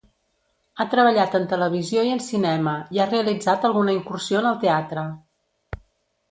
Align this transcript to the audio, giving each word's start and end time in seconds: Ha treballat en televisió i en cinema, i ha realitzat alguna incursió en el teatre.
Ha 0.77 0.85
treballat 0.93 1.35
en 1.39 1.43
televisió 1.51 2.05
i 2.07 2.13
en 2.13 2.21
cinema, 2.27 2.73
i 2.97 3.03
ha 3.03 3.07
realitzat 3.11 3.69
alguna 3.71 3.95
incursió 3.99 4.41
en 4.41 4.49
el 4.55 4.59
teatre. 4.65 5.05